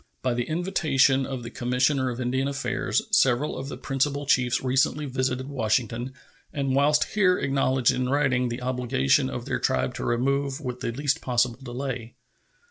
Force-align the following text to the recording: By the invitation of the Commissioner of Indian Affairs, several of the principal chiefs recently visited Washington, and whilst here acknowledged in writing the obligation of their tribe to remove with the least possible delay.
By 0.23 0.33
the 0.33 0.45
invitation 0.47 1.27
of 1.27 1.43
the 1.43 1.51
Commissioner 1.51 2.09
of 2.09 2.19
Indian 2.19 2.47
Affairs, 2.47 3.03
several 3.15 3.55
of 3.55 3.69
the 3.69 3.77
principal 3.77 4.25
chiefs 4.25 4.63
recently 4.63 5.05
visited 5.05 5.47
Washington, 5.47 6.13
and 6.51 6.73
whilst 6.73 7.03
here 7.13 7.37
acknowledged 7.37 7.91
in 7.91 8.09
writing 8.09 8.49
the 8.49 8.63
obligation 8.63 9.29
of 9.29 9.45
their 9.45 9.59
tribe 9.59 9.93
to 9.97 10.03
remove 10.03 10.59
with 10.59 10.79
the 10.79 10.91
least 10.91 11.21
possible 11.21 11.59
delay. 11.61 12.15